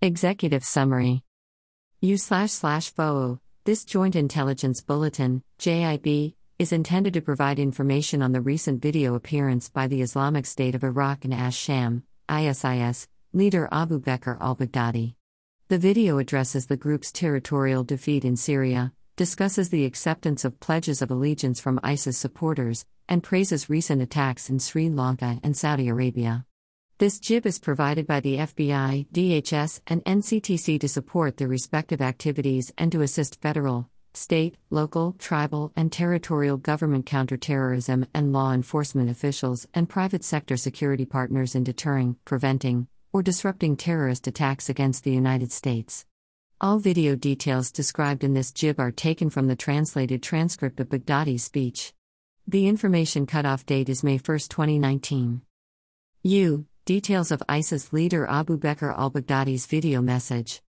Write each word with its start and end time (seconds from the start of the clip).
Executive 0.00 0.62
Summary 0.62 1.24
U 2.02 2.16
slash 2.16 2.52
slash 2.52 2.92
FOO, 2.92 3.40
this 3.64 3.84
Joint 3.84 4.14
Intelligence 4.14 4.80
Bulletin, 4.80 5.42
JIB, 5.58 6.34
is 6.56 6.70
intended 6.70 7.14
to 7.14 7.20
provide 7.20 7.58
information 7.58 8.22
on 8.22 8.30
the 8.30 8.40
recent 8.40 8.80
video 8.80 9.16
appearance 9.16 9.68
by 9.68 9.88
the 9.88 10.00
Islamic 10.00 10.46
State 10.46 10.76
of 10.76 10.84
Iraq 10.84 11.24
and 11.24 11.34
Ash 11.34 11.56
Sham, 11.56 12.04
ISIS, 12.28 13.08
leader 13.32 13.68
Abu 13.72 14.00
Bakr 14.00 14.40
al 14.40 14.54
Baghdadi. 14.54 15.16
The 15.66 15.78
video 15.78 16.18
addresses 16.18 16.66
the 16.66 16.76
group's 16.76 17.10
territorial 17.10 17.82
defeat 17.82 18.24
in 18.24 18.36
Syria, 18.36 18.92
discusses 19.16 19.70
the 19.70 19.84
acceptance 19.84 20.44
of 20.44 20.60
pledges 20.60 21.02
of 21.02 21.10
allegiance 21.10 21.58
from 21.58 21.80
ISIS 21.82 22.16
supporters, 22.16 22.86
and 23.08 23.24
praises 23.24 23.68
recent 23.68 24.00
attacks 24.00 24.48
in 24.48 24.60
Sri 24.60 24.88
Lanka 24.90 25.40
and 25.42 25.56
Saudi 25.56 25.88
Arabia. 25.88 26.46
This 26.98 27.20
JIB 27.20 27.46
is 27.46 27.60
provided 27.60 28.08
by 28.08 28.18
the 28.18 28.38
FBI, 28.38 29.06
DHS, 29.12 29.80
and 29.86 30.04
NCTC 30.04 30.80
to 30.80 30.88
support 30.88 31.36
their 31.36 31.46
respective 31.46 32.00
activities 32.00 32.72
and 32.76 32.90
to 32.90 33.02
assist 33.02 33.40
federal, 33.40 33.88
state, 34.14 34.56
local, 34.68 35.14
tribal, 35.16 35.72
and 35.76 35.92
territorial 35.92 36.56
government 36.56 37.06
counterterrorism 37.06 38.04
and 38.12 38.32
law 38.32 38.52
enforcement 38.52 39.08
officials 39.10 39.68
and 39.74 39.88
private 39.88 40.24
sector 40.24 40.56
security 40.56 41.04
partners 41.04 41.54
in 41.54 41.62
deterring, 41.62 42.16
preventing, 42.24 42.88
or 43.12 43.22
disrupting 43.22 43.76
terrorist 43.76 44.26
attacks 44.26 44.68
against 44.68 45.04
the 45.04 45.12
United 45.12 45.52
States. 45.52 46.04
All 46.60 46.80
video 46.80 47.14
details 47.14 47.70
described 47.70 48.24
in 48.24 48.34
this 48.34 48.50
JIB 48.50 48.80
are 48.80 48.90
taken 48.90 49.30
from 49.30 49.46
the 49.46 49.54
translated 49.54 50.20
transcript 50.20 50.80
of 50.80 50.88
Baghdadi's 50.88 51.44
speech. 51.44 51.94
The 52.48 52.66
information 52.66 53.24
cutoff 53.24 53.64
date 53.64 53.88
is 53.88 54.02
May 54.02 54.18
1, 54.18 54.20
2019. 54.24 55.42
U. 56.24 56.66
Details 56.88 57.30
of 57.30 57.42
ISIS 57.50 57.92
leader 57.92 58.26
Abu 58.30 58.58
Bakr 58.58 58.96
al 58.96 59.10
Baghdadi's 59.10 59.66
video 59.66 60.00
message. 60.00 60.62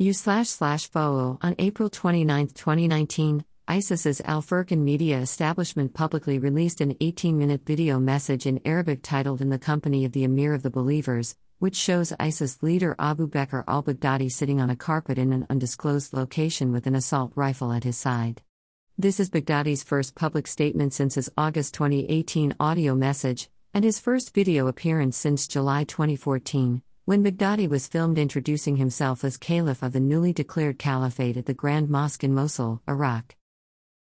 Slash 0.00 0.48
slash 0.48 0.90
FOO 0.90 1.38
on 1.40 1.54
April 1.60 1.88
29, 1.88 2.48
2019, 2.48 3.44
ISIS's 3.68 4.20
Al 4.22 4.42
Furqan 4.42 4.78
media 4.78 5.18
establishment 5.20 5.94
publicly 5.94 6.40
released 6.40 6.80
an 6.80 6.96
18 7.00 7.38
minute 7.38 7.64
video 7.64 8.00
message 8.00 8.44
in 8.44 8.60
Arabic 8.64 9.04
titled 9.04 9.40
In 9.40 9.50
the 9.50 9.56
Company 9.60 10.04
of 10.04 10.10
the 10.10 10.24
Emir 10.24 10.52
of 10.52 10.64
the 10.64 10.68
Believers, 10.78 11.36
which 11.60 11.76
shows 11.76 12.12
ISIS 12.18 12.60
leader 12.60 12.96
Abu 12.98 13.28
Bakr 13.28 13.62
al 13.68 13.84
Baghdadi 13.84 14.32
sitting 14.32 14.60
on 14.60 14.68
a 14.68 14.74
carpet 14.74 15.16
in 15.16 15.32
an 15.32 15.46
undisclosed 15.48 16.12
location 16.12 16.72
with 16.72 16.88
an 16.88 16.96
assault 16.96 17.30
rifle 17.36 17.72
at 17.72 17.84
his 17.84 17.96
side. 17.96 18.42
This 18.98 19.20
is 19.20 19.30
Baghdadi's 19.30 19.84
first 19.84 20.16
public 20.16 20.48
statement 20.48 20.92
since 20.92 21.14
his 21.14 21.30
August 21.38 21.72
2018 21.74 22.56
audio 22.58 22.96
message, 22.96 23.48
and 23.74 23.84
his 23.84 24.00
first 24.00 24.34
video 24.34 24.66
appearance 24.66 25.16
since 25.16 25.46
July 25.46 25.84
2014, 25.84 26.82
when 27.04 27.22
Baghdadi 27.22 27.68
was 27.68 27.86
filmed 27.86 28.18
introducing 28.18 28.76
himself 28.76 29.22
as 29.22 29.36
Caliph 29.36 29.82
of 29.82 29.92
the 29.92 30.00
newly 30.00 30.32
declared 30.32 30.78
Caliphate 30.78 31.36
at 31.36 31.46
the 31.46 31.54
Grand 31.54 31.88
Mosque 31.88 32.24
in 32.24 32.34
Mosul, 32.34 32.82
Iraq. 32.88 33.36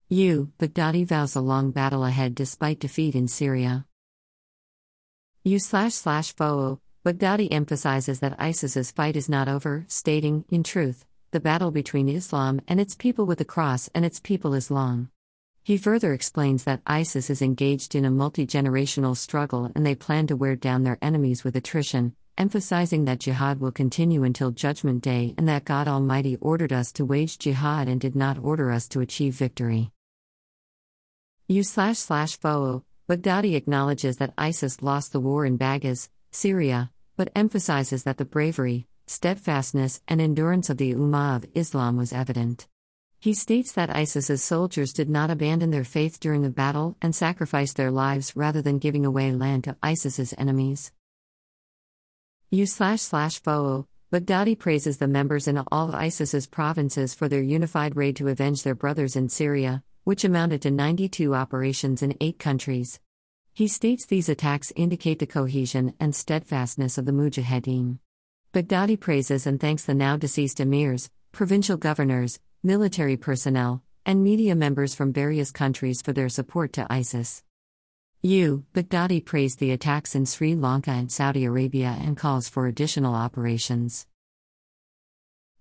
U. 0.08 0.52
Baghdadi 0.58 1.06
vows 1.06 1.34
a 1.34 1.40
long 1.40 1.70
battle 1.70 2.04
ahead 2.04 2.34
despite 2.34 2.78
defeat 2.78 3.14
in 3.14 3.28
Syria. 3.28 3.86
U 5.44 5.58
slash 5.58 5.94
slash 5.94 6.34
FOO, 6.34 6.80
Baghdadi 7.04 7.48
emphasizes 7.50 8.20
that 8.20 8.38
ISIS's 8.38 8.92
fight 8.92 9.16
is 9.16 9.28
not 9.28 9.48
over, 9.48 9.84
stating, 9.88 10.44
in 10.50 10.62
truth, 10.62 11.04
the 11.32 11.40
battle 11.40 11.70
between 11.70 12.08
Islam 12.08 12.60
and 12.68 12.78
its 12.78 12.94
people 12.94 13.26
with 13.26 13.38
the 13.38 13.44
cross 13.44 13.90
and 13.94 14.04
its 14.04 14.20
people 14.20 14.54
is 14.54 14.70
long. 14.70 15.08
He 15.64 15.76
further 15.76 16.12
explains 16.12 16.64
that 16.64 16.82
ISIS 16.88 17.30
is 17.30 17.40
engaged 17.40 17.94
in 17.94 18.04
a 18.04 18.10
multi 18.10 18.44
generational 18.44 19.16
struggle 19.16 19.70
and 19.76 19.86
they 19.86 19.94
plan 19.94 20.26
to 20.26 20.34
wear 20.34 20.56
down 20.56 20.82
their 20.82 20.98
enemies 21.00 21.44
with 21.44 21.54
attrition, 21.54 22.16
emphasizing 22.36 23.04
that 23.04 23.20
jihad 23.20 23.60
will 23.60 23.70
continue 23.70 24.24
until 24.24 24.50
Judgment 24.50 25.04
Day 25.04 25.34
and 25.38 25.46
that 25.46 25.64
God 25.64 25.86
Almighty 25.86 26.36
ordered 26.40 26.72
us 26.72 26.90
to 26.92 27.04
wage 27.04 27.38
jihad 27.38 27.86
and 27.86 28.00
did 28.00 28.16
not 28.16 28.40
order 28.40 28.72
us 28.72 28.88
to 28.88 29.00
achieve 29.00 29.34
victory. 29.34 29.92
U 31.46 31.62
slash 31.62 31.98
slash 31.98 32.36
FOO, 32.40 32.82
Baghdadi 33.08 33.54
acknowledges 33.54 34.16
that 34.16 34.34
ISIS 34.36 34.82
lost 34.82 35.12
the 35.12 35.20
war 35.20 35.46
in 35.46 35.58
Baghuz, 35.58 36.08
Syria, 36.32 36.90
but 37.16 37.30
emphasizes 37.36 38.02
that 38.02 38.16
the 38.16 38.24
bravery, 38.24 38.88
steadfastness, 39.06 40.00
and 40.08 40.20
endurance 40.20 40.70
of 40.70 40.78
the 40.78 40.92
Ummah 40.94 41.36
of 41.36 41.46
Islam 41.54 41.96
was 41.96 42.12
evident. 42.12 42.66
He 43.22 43.34
states 43.34 43.70
that 43.74 43.94
ISIS's 43.94 44.42
soldiers 44.42 44.92
did 44.92 45.08
not 45.08 45.30
abandon 45.30 45.70
their 45.70 45.84
faith 45.84 46.18
during 46.18 46.42
the 46.42 46.50
battle 46.50 46.96
and 47.00 47.14
sacrificed 47.14 47.76
their 47.76 47.92
lives 47.92 48.34
rather 48.34 48.60
than 48.60 48.80
giving 48.80 49.06
away 49.06 49.30
land 49.30 49.62
to 49.62 49.76
ISIS's 49.80 50.34
enemies. 50.36 50.90
U 52.50 52.66
slash 52.66 53.00
slash 53.00 53.40
FOO, 53.40 53.86
Baghdadi 54.12 54.58
praises 54.58 54.98
the 54.98 55.06
members 55.06 55.46
in 55.46 55.62
all 55.70 55.88
of 55.88 55.94
ISIS's 55.94 56.48
provinces 56.48 57.14
for 57.14 57.28
their 57.28 57.40
unified 57.40 57.94
raid 57.94 58.16
to 58.16 58.26
avenge 58.26 58.64
their 58.64 58.74
brothers 58.74 59.14
in 59.14 59.28
Syria, 59.28 59.84
which 60.02 60.24
amounted 60.24 60.60
to 60.62 60.72
92 60.72 61.32
operations 61.32 62.02
in 62.02 62.16
eight 62.20 62.40
countries. 62.40 62.98
He 63.54 63.68
states 63.68 64.04
these 64.04 64.28
attacks 64.28 64.72
indicate 64.74 65.20
the 65.20 65.28
cohesion 65.28 65.94
and 66.00 66.12
steadfastness 66.12 66.98
of 66.98 67.06
the 67.06 67.12
Mujahideen. 67.12 68.00
Baghdadi 68.52 68.98
praises 68.98 69.46
and 69.46 69.60
thanks 69.60 69.84
the 69.84 69.94
now 69.94 70.16
deceased 70.16 70.58
emirs, 70.58 71.08
provincial 71.30 71.76
governors, 71.76 72.40
military 72.64 73.16
personnel, 73.16 73.82
and 74.06 74.22
media 74.22 74.54
members 74.54 74.94
from 74.94 75.12
various 75.12 75.50
countries 75.50 76.00
for 76.00 76.12
their 76.12 76.28
support 76.28 76.72
to 76.72 76.86
ISIS. 76.88 77.42
U. 78.22 78.64
Baghdadi 78.72 79.24
praised 79.24 79.58
the 79.58 79.72
attacks 79.72 80.14
in 80.14 80.26
Sri 80.26 80.54
Lanka 80.54 80.92
and 80.92 81.10
Saudi 81.10 81.44
Arabia 81.44 81.96
and 82.00 82.16
calls 82.16 82.48
for 82.48 82.68
additional 82.68 83.16
operations. 83.16 84.06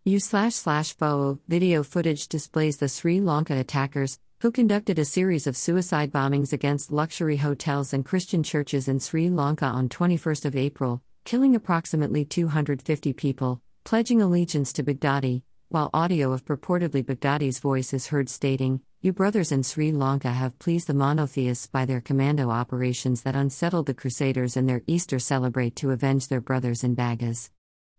U 0.05 0.19
slash 0.19 0.53
slash 0.53 0.93
FOO 0.93 1.39
video 1.47 1.81
footage 1.81 2.27
displays 2.27 2.77
the 2.77 2.87
Sri 2.87 3.19
Lanka 3.19 3.57
attackers, 3.57 4.19
who 4.41 4.51
conducted 4.51 4.99
a 4.99 5.05
series 5.05 5.47
of 5.47 5.57
suicide 5.57 6.11
bombings 6.11 6.53
against 6.53 6.91
luxury 6.91 7.37
hotels 7.37 7.93
and 7.93 8.05
Christian 8.05 8.43
churches 8.43 8.87
in 8.87 8.99
Sri 8.99 9.29
Lanka 9.29 9.65
on 9.65 9.89
21 9.89 10.35
April, 10.53 11.01
killing 11.25 11.55
approximately 11.55 12.25
250 12.25 13.13
people, 13.13 13.59
pledging 13.83 14.21
allegiance 14.21 14.71
to 14.73 14.83
Baghdadi, 14.83 15.41
while 15.71 15.89
audio 15.93 16.33
of 16.33 16.43
purportedly 16.43 17.01
Baghdadi's 17.01 17.59
voice 17.59 17.93
is 17.93 18.07
heard 18.07 18.27
stating, 18.27 18.81
You 18.99 19.13
brothers 19.13 19.53
in 19.53 19.63
Sri 19.63 19.93
Lanka 19.93 20.29
have 20.29 20.59
pleased 20.59 20.87
the 20.87 20.93
monotheists 20.93 21.65
by 21.65 21.85
their 21.85 22.01
commando 22.01 22.49
operations 22.49 23.21
that 23.21 23.37
unsettled 23.37 23.85
the 23.85 23.93
Crusaders 23.93 24.57
and 24.57 24.67
their 24.67 24.81
Easter 24.85 25.17
celebrate 25.17 25.77
to 25.77 25.91
avenge 25.91 26.27
their 26.27 26.41
brothers 26.41 26.83
in 26.83 26.93
Baghuz. 26.93 27.51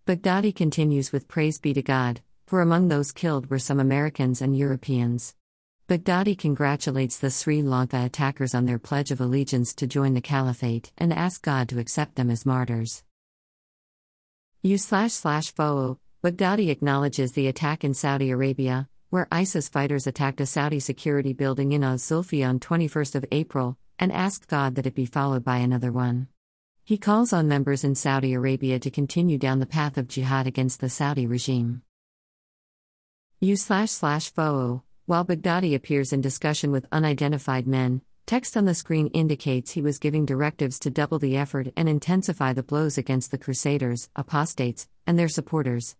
Baghdadi 0.07 0.55
continues 0.55 1.13
with 1.13 1.29
Praise 1.29 1.59
be 1.59 1.73
to 1.73 1.81
God, 1.81 2.21
for 2.47 2.61
among 2.61 2.89
those 2.89 3.11
killed 3.11 3.49
were 3.49 3.59
some 3.59 3.81
Americans 3.81 4.43
and 4.43 4.55
Europeans. 4.55 5.35
Baghdadi 5.89 6.37
congratulates 6.37 7.19
the 7.19 7.31
Sri 7.31 7.63
Lanka 7.63 8.05
attackers 8.05 8.55
on 8.55 8.67
their 8.67 8.79
pledge 8.79 9.11
of 9.11 9.21
allegiance 9.21 9.73
to 9.77 9.87
join 9.87 10.13
the 10.13 10.21
caliphate 10.21 10.93
and 10.99 11.11
asks 11.11 11.39
God 11.39 11.71
to 11.71 11.79
accept 11.79 12.17
them 12.17 12.29
as 12.29 12.45
martyrs. 12.45 13.03
U 14.63 14.77
slash 14.77 15.13
slash 15.13 15.53
FOO, 15.55 15.99
Baghdadi 16.23 16.71
acknowledges 16.71 17.33
the 17.33 17.49
attack 17.49 17.83
in 17.83 17.95
Saudi 17.95 18.31
Arabia, 18.31 18.89
where 19.11 19.27
ISIS 19.33 19.69
fighters 19.69 20.07
attacked 20.07 20.41
a 20.41 20.47
Saudi 20.47 20.79
security 20.79 21.33
building 21.33 21.73
in 21.73 21.83
Az 21.83 22.01
Zulfi 22.05 22.49
on 22.49 22.61
21 22.61 23.25
April, 23.33 23.77
and 23.99 24.13
asked 24.13 24.47
God 24.47 24.77
that 24.77 24.87
it 24.87 24.95
be 24.95 25.05
followed 25.05 25.43
by 25.43 25.57
another 25.57 25.91
one. 25.91 26.29
He 26.85 26.97
calls 26.97 27.33
on 27.33 27.49
members 27.49 27.83
in 27.83 27.97
Saudi 27.97 28.35
Arabia 28.35 28.79
to 28.79 28.89
continue 28.89 29.37
down 29.37 29.59
the 29.59 29.67
path 29.67 29.99
of 29.99 30.07
jihad 30.07 30.47
against 30.47 30.79
the 30.79 30.89
Saudi 30.89 31.27
regime. 31.27 31.83
U 33.41 33.57
slash 33.57 33.91
slash 33.91 34.31
FOO, 34.31 34.43
oh, 34.43 34.83
while 35.07 35.25
Baghdadi 35.25 35.75
appears 35.75 36.13
in 36.13 36.21
discussion 36.21 36.71
with 36.71 36.87
unidentified 36.93 37.67
men, 37.67 38.01
text 38.27 38.57
on 38.57 38.65
the 38.65 38.77
screen 38.77 39.09
indicates 39.09 39.73
he 39.73 39.83
was 39.83 39.99
giving 39.99 40.25
directives 40.25 40.79
to 40.79 40.89
double 40.89 41.19
the 41.19 41.37
effort 41.37 41.73
and 41.77 41.89
intensify 41.89 42.53
the 42.53 42.63
blows 42.63 42.97
against 42.97 43.33
the 43.33 43.39
Crusaders, 43.39 44.09
apostates, 44.15 44.87
and 45.05 45.19
their 45.19 45.27
supporters. 45.27 45.97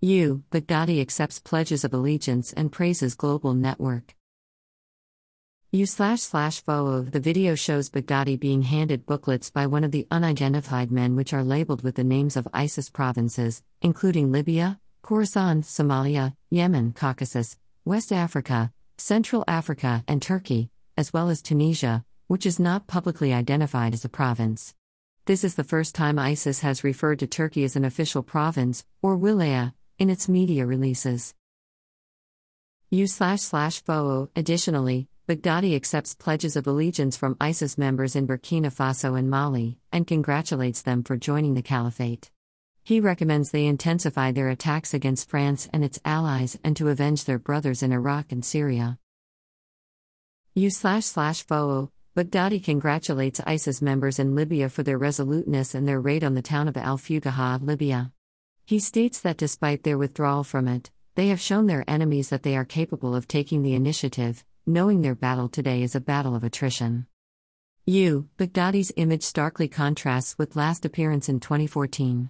U. 0.00 0.44
Baghdadi 0.52 1.00
accepts 1.00 1.40
pledges 1.40 1.82
of 1.82 1.92
allegiance 1.92 2.52
and 2.52 2.70
praises 2.70 3.16
global 3.16 3.52
network. 3.52 4.14
U 5.72 5.86
slash 5.86 6.20
slash 6.20 6.62
FOO 6.62 7.02
The 7.02 7.18
video 7.18 7.56
shows 7.56 7.90
Baghdadi 7.90 8.38
being 8.38 8.62
handed 8.62 9.06
booklets 9.06 9.50
by 9.50 9.66
one 9.66 9.82
of 9.82 9.90
the 9.90 10.06
unidentified 10.08 10.92
men, 10.92 11.16
which 11.16 11.32
are 11.32 11.42
labeled 11.42 11.82
with 11.82 11.96
the 11.96 12.04
names 12.04 12.36
of 12.36 12.46
ISIS 12.54 12.88
provinces, 12.88 13.64
including 13.82 14.30
Libya, 14.30 14.78
Khorasan, 15.02 15.64
Somalia, 15.64 16.32
Yemen, 16.48 16.92
Caucasus, 16.92 17.58
West 17.84 18.12
Africa, 18.12 18.72
Central 18.98 19.42
Africa, 19.48 20.04
and 20.06 20.22
Turkey, 20.22 20.70
as 20.96 21.12
well 21.12 21.28
as 21.28 21.42
Tunisia, 21.42 22.04
which 22.28 22.46
is 22.46 22.60
not 22.60 22.86
publicly 22.86 23.34
identified 23.34 23.94
as 23.94 24.04
a 24.04 24.08
province. 24.08 24.76
This 25.26 25.42
is 25.42 25.56
the 25.56 25.64
first 25.64 25.94
time 25.94 26.20
ISIS 26.20 26.60
has 26.60 26.84
referred 26.84 27.18
to 27.18 27.26
Turkey 27.26 27.64
as 27.64 27.74
an 27.74 27.84
official 27.84 28.22
province, 28.22 28.84
or 29.02 29.18
wilaya, 29.18 29.74
in 29.98 30.10
its 30.10 30.28
media 30.28 30.64
releases. 30.64 31.34
U 32.90 33.06
slash 33.06 33.40
slash 33.40 33.82
FOO. 33.82 34.30
Additionally, 34.36 35.08
Baghdadi 35.28 35.76
accepts 35.76 36.14
pledges 36.14 36.56
of 36.56 36.66
allegiance 36.66 37.16
from 37.16 37.36
ISIS 37.40 37.76
members 37.76 38.16
in 38.16 38.26
Burkina 38.26 38.72
Faso 38.72 39.18
and 39.18 39.28
Mali, 39.28 39.78
and 39.92 40.06
congratulates 40.06 40.80
them 40.80 41.02
for 41.02 41.16
joining 41.16 41.54
the 41.54 41.62
caliphate. 41.62 42.30
He 42.82 43.00
recommends 43.00 43.50
they 43.50 43.66
intensify 43.66 44.32
their 44.32 44.48
attacks 44.48 44.94
against 44.94 45.28
France 45.28 45.68
and 45.72 45.84
its 45.84 46.00
allies 46.04 46.58
and 46.64 46.74
to 46.76 46.88
avenge 46.88 47.24
their 47.24 47.38
brothers 47.38 47.82
in 47.82 47.92
Iraq 47.92 48.32
and 48.32 48.42
Syria. 48.42 48.98
U 50.54 50.70
slash 50.70 51.04
slash 51.04 51.42
foe, 51.42 51.90
Baghdadi 52.16 52.64
congratulates 52.64 53.40
ISIS 53.46 53.82
members 53.82 54.18
in 54.18 54.34
Libya 54.34 54.70
for 54.70 54.82
their 54.82 54.96
resoluteness 54.96 55.74
and 55.74 55.86
their 55.86 56.00
raid 56.00 56.24
on 56.24 56.34
the 56.34 56.42
town 56.42 56.68
of 56.68 56.76
Al 56.78 56.96
Fuqaha, 56.96 57.60
Libya. 57.60 58.12
He 58.68 58.80
states 58.80 59.20
that 59.20 59.38
despite 59.38 59.82
their 59.82 59.96
withdrawal 59.96 60.44
from 60.44 60.68
it, 60.68 60.90
they 61.14 61.28
have 61.28 61.40
shown 61.40 61.68
their 61.68 61.88
enemies 61.88 62.28
that 62.28 62.42
they 62.42 62.54
are 62.54 62.66
capable 62.66 63.14
of 63.14 63.26
taking 63.26 63.62
the 63.62 63.72
initiative, 63.72 64.44
knowing 64.66 65.00
their 65.00 65.14
battle 65.14 65.48
today 65.48 65.82
is 65.82 65.94
a 65.94 66.00
battle 66.00 66.36
of 66.36 66.44
attrition. 66.44 67.06
U. 67.86 68.28
Baghdadi's 68.36 68.92
image 68.96 69.22
starkly 69.22 69.68
contrasts 69.68 70.36
with 70.36 70.54
last 70.54 70.84
appearance 70.84 71.30
in 71.30 71.40
2014. 71.40 72.28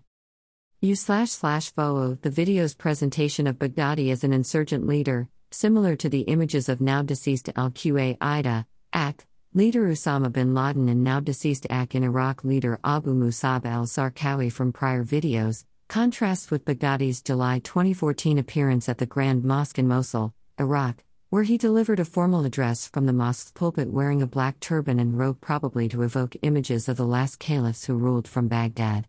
U 0.81 0.95
slash 0.95 1.31
slash 1.31 1.73
foe 1.73 2.15
the 2.23 2.31
video's 2.31 2.77
presentation 2.77 3.49
of 3.49 3.59
Baghdadi 3.59 4.13
as 4.13 4.23
an 4.23 4.33
insurgent 4.33 4.87
leader, 4.87 5.29
similar 5.51 5.97
to 5.97 6.09
the 6.09 6.21
images 6.21 6.69
of 6.69 6.81
now 6.81 7.03
deceased 7.03 7.51
al 7.57 7.73
Qaeda, 7.73 8.65
AK, 8.93 9.27
leader 9.55 9.89
Osama 9.89 10.31
bin 10.31 10.55
Laden 10.55 10.89
and 10.89 11.03
now 11.03 11.19
deceased 11.19 11.67
AK 11.69 11.97
in 11.97 12.05
Iraq 12.05 12.45
leader 12.45 12.79
Abu 12.85 13.13
Musab 13.13 13.67
al 13.67 13.87
Zarqawi 13.87 14.53
from 14.53 14.73
prior 14.73 15.03
videos, 15.03 15.65
contrasts 15.89 16.51
with 16.51 16.67
Baghdadi's 16.67 17.23
July 17.23 17.61
2014 17.61 18.37
appearance 18.37 18.91
at 18.91 18.99
the 18.99 19.07
Grand 19.07 19.43
Mosque 19.43 19.79
in 19.79 19.89
Mosul, 19.89 20.35
Iraq, 20.61 21.03
where 21.31 21.45
he 21.45 21.57
delivered 21.57 21.99
a 21.99 22.05
formal 22.05 22.45
address 22.45 22.87
from 22.87 23.07
the 23.07 23.13
mosque's 23.13 23.53
pulpit 23.53 23.91
wearing 23.91 24.21
a 24.21 24.27
black 24.27 24.61
turban 24.61 25.01
and 25.01 25.19
robe, 25.19 25.41
probably 25.41 25.89
to 25.89 26.03
evoke 26.03 26.37
images 26.43 26.91
of 26.91 26.99
the 26.99 27.07
last 27.07 27.39
caliphs 27.39 27.87
who 27.87 27.95
ruled 27.95 28.29
from 28.29 28.49
Baghdad. 28.49 29.09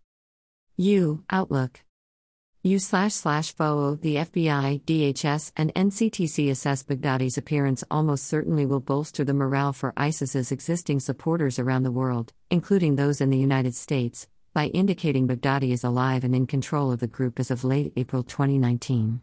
U. 0.77 1.23
Outlook 1.29 1.81
U 2.63 2.79
slash 2.79 3.13
slash 3.13 3.53
FOO, 3.53 3.97
the 4.01 4.15
FBI, 4.15 4.81
DHS, 4.83 5.51
and 5.57 5.73
NCTC 5.75 6.49
assess 6.49 6.83
Baghdadi's 6.83 7.37
appearance 7.37 7.83
almost 7.91 8.25
certainly 8.25 8.65
will 8.65 8.79
bolster 8.79 9.25
the 9.25 9.33
morale 9.33 9.73
for 9.73 9.93
ISIS's 9.97 10.51
existing 10.51 11.01
supporters 11.01 11.59
around 11.59 11.83
the 11.83 11.91
world, 11.91 12.31
including 12.49 12.95
those 12.95 13.19
in 13.19 13.29
the 13.29 13.37
United 13.37 13.75
States, 13.75 14.27
by 14.53 14.67
indicating 14.67 15.27
Baghdadi 15.27 15.71
is 15.71 15.83
alive 15.83 16.23
and 16.23 16.35
in 16.35 16.47
control 16.47 16.91
of 16.91 16.99
the 16.99 17.07
group 17.07 17.39
as 17.39 17.51
of 17.51 17.63
late 17.63 17.93
April 17.95 18.23
2019. 18.23 19.21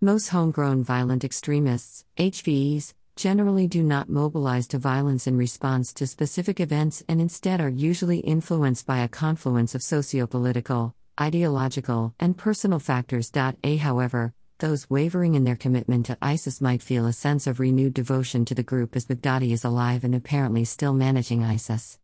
Most 0.00 0.28
homegrown 0.28 0.84
violent 0.84 1.24
extremists, 1.24 2.04
HVEs, 2.16 2.94
generally 3.16 3.66
do 3.66 3.82
not 3.82 4.08
mobilize 4.08 4.66
to 4.68 4.78
violence 4.78 5.26
in 5.26 5.36
response 5.36 5.92
to 5.92 6.06
specific 6.06 6.60
events 6.60 7.02
and 7.08 7.20
instead 7.20 7.60
are 7.60 7.68
usually 7.68 8.20
influenced 8.20 8.86
by 8.86 9.00
a 9.00 9.08
confluence 9.08 9.74
of 9.74 9.82
socio-political, 9.82 10.94
ideological, 11.20 12.14
and 12.18 12.38
personal 12.38 12.78
factors. 12.78 13.30
A 13.62 13.76
however, 13.76 14.32
those 14.58 14.88
wavering 14.88 15.34
in 15.34 15.44
their 15.44 15.56
commitment 15.56 16.06
to 16.06 16.18
ISIS 16.22 16.60
might 16.60 16.82
feel 16.82 17.06
a 17.06 17.12
sense 17.12 17.46
of 17.46 17.60
renewed 17.60 17.94
devotion 17.94 18.44
to 18.44 18.54
the 18.54 18.62
group 18.62 18.94
as 18.94 19.06
Baghdadi 19.06 19.52
is 19.52 19.64
alive 19.64 20.04
and 20.04 20.14
apparently 20.14 20.64
still 20.64 20.92
managing 20.92 21.42
ISIS. 21.42 21.98